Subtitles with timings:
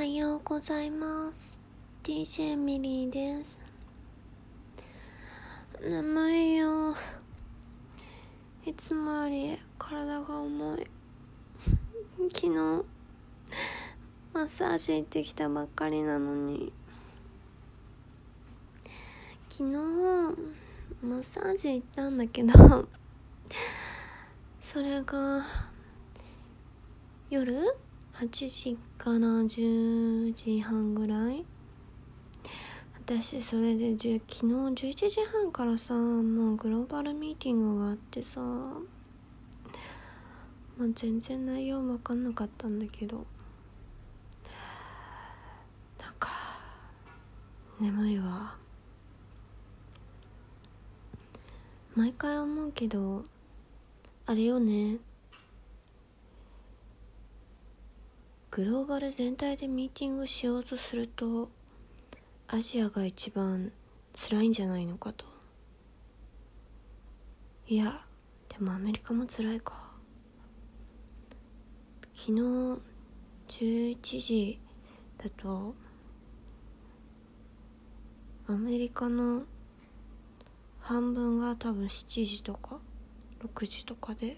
[0.00, 1.58] はようございます。
[2.02, 3.58] DJ ミリーです。
[5.78, 6.94] 眠いよ。
[8.64, 10.86] いつもより体が重い。
[12.32, 12.48] 昨日
[14.32, 16.72] マッサージ行ってきたばっかりなのに。
[19.50, 19.76] 昨日
[21.02, 22.88] マッサージ行ったんだけど
[24.62, 25.44] それが
[27.28, 27.89] 夜？
[28.20, 31.46] 8時から10時半ぐらい。
[32.94, 38.42] 私それで昨日11時半からさもうグローバルミーティングがあってさ。
[38.42, 38.82] ま
[40.84, 43.24] あ全然内容分かんなかったんだけど。
[45.98, 46.28] なんか
[47.80, 48.54] 眠いわ。
[51.96, 53.24] 毎回思うけど
[54.26, 54.98] あれよね。
[58.60, 61.48] グローバル全体でミーティングしようとすると
[62.46, 63.72] アジアが一番
[64.28, 65.24] 辛いんじゃないのかと。
[67.66, 68.02] いや
[68.50, 69.92] でもアメリカも辛いか。
[72.14, 72.40] 昨日
[73.48, 74.60] 11時
[75.16, 75.74] だと
[78.46, 79.44] アメリカの
[80.80, 82.78] 半分が多分7時とか
[83.42, 84.36] 6時とかで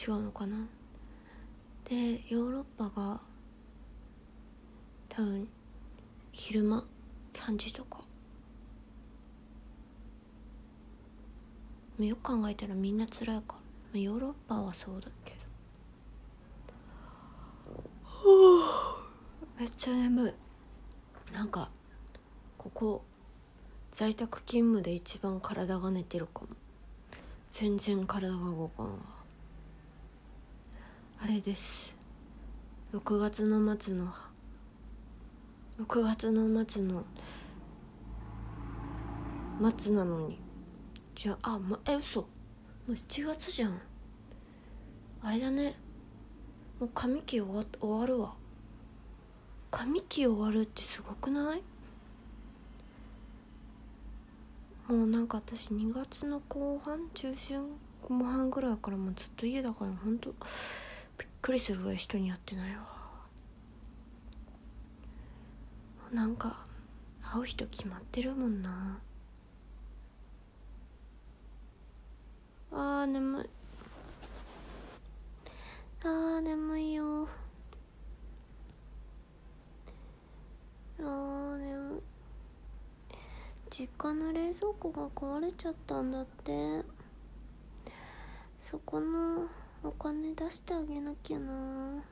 [0.00, 0.56] 違うのかな？
[1.84, 3.20] でヨーロッパが
[5.10, 5.46] 多分
[6.32, 6.86] 昼間
[7.34, 8.00] 3時とか。
[11.98, 13.56] よく考えたらみんな辛いか。
[13.92, 15.40] ヨーロッパはそうだけど。
[19.60, 20.32] めっちゃ眠い。
[21.34, 21.70] なんか
[22.56, 23.04] ここ
[23.92, 26.48] 在宅勤務で一番体が寝てるかも。
[27.52, 29.19] 全然体が動かんわ
[31.22, 31.94] あれです。
[32.94, 34.10] 6月の末の
[35.78, 37.04] 6月の末の
[39.78, 40.38] 末なのに。
[41.14, 42.22] じゃああ、ま、え嘘。
[42.22, 42.26] も
[42.88, 43.78] う7月じゃん。
[45.22, 45.74] あれだね。
[46.80, 48.32] もう髪期終わ終わるわ。
[49.70, 51.62] 髪期終わるってすごくない？
[54.90, 57.62] もうなんか私2月の後半中旬
[58.08, 60.34] 後半ぐらいからもうずっと家だからほんと
[61.40, 63.00] くりするぐらい人にやってないわ。
[66.12, 66.66] なんか
[67.22, 68.98] 会う人決まってるもんな。
[72.72, 73.50] あー眠い。
[76.04, 77.28] あー眠いよ。
[80.98, 82.02] あー眠い。
[83.70, 86.82] 実家の冷蔵庫が壊れちゃったんだって。
[88.58, 89.48] そこの
[89.82, 91.52] お金出してあげなきゃな。
[91.52, 92.02] なん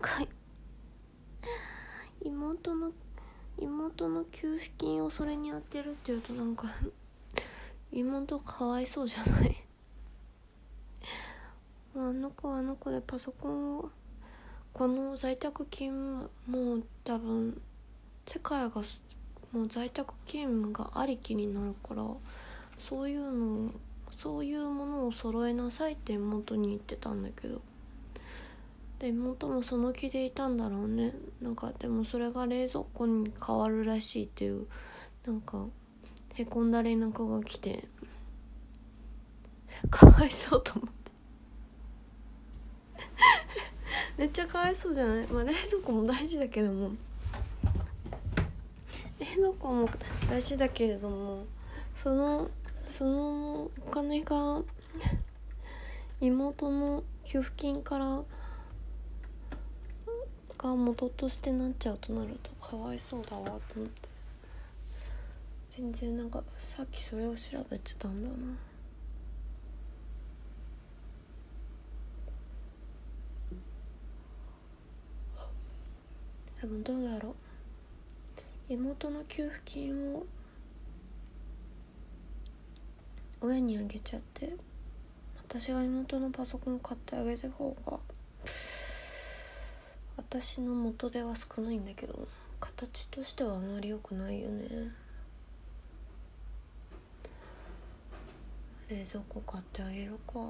[0.00, 0.24] か
[2.24, 2.92] 妹の
[3.58, 6.68] 妹の給付金をそれに当てるって言うとなんか
[7.90, 9.56] 妹かわいそうじゃない。
[11.94, 13.90] あの子はあの子でパソコンを
[14.72, 17.60] この在宅勤務もう多分
[18.26, 18.82] 世界が
[19.52, 22.06] もう在宅勤務がありきになるから
[22.78, 23.70] そういうのを
[24.22, 27.60] そういうものを揃えなさいって妹に言ってたんだけど。
[29.00, 31.12] で妹もその気でいたんだろうね。
[31.40, 34.68] なんかでもそれが冷蔵庫に変わるらしいっていう
[35.26, 35.66] なんか
[36.34, 37.88] へこんだ連絡が来て。
[39.90, 41.10] かわいそうと思って。
[44.18, 45.26] めっちゃかわいそうじゃない？
[45.26, 46.92] まあ冷蔵庫も大事だけども。
[49.18, 49.88] 冷蔵庫も
[50.30, 51.44] 大事だけれども
[51.96, 52.48] その
[52.86, 54.62] そのお金が
[56.20, 58.22] 妹の給付金から
[60.58, 64.08] が元としてなっちゃうとなるとかわいそうだわと思って。
[65.76, 68.34] 全然なんかさっきそれを調べてたんだな。
[76.60, 77.34] でもどうだろう。
[78.68, 80.24] 妹の給付金を
[83.44, 84.54] 親にあげちゃって
[85.36, 87.98] 私が妹のパソコン買ってあげた方が
[90.16, 92.28] 私の元では少ないんだけど
[92.60, 94.68] 形としてはあまり良くないよね。
[98.88, 100.38] 冷蔵庫買ってあげるか。
[100.38, 100.48] なん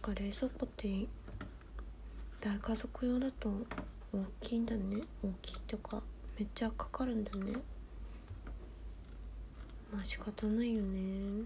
[0.00, 1.06] か冷蔵庫って
[2.40, 3.50] 大家族用だと
[4.12, 5.02] 大きいんだね。
[5.24, 6.00] 大きいっていうか
[6.38, 7.54] めっちゃかかるんだね。
[9.92, 11.44] まあ仕方ないよね。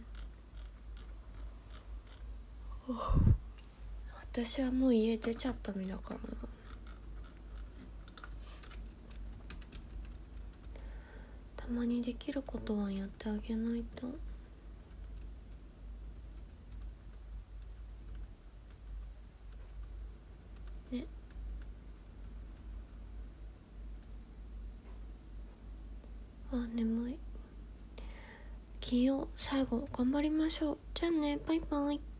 [4.32, 6.20] 私はもう家出ちゃった身だからな。
[11.56, 14.06] たまにできることはやってあげないと。
[20.92, 21.06] ね。
[26.52, 26.93] あ眠
[28.84, 30.78] 金曜最後頑張りましょう。
[30.92, 31.38] じゃあね。
[31.48, 32.13] バイバイ。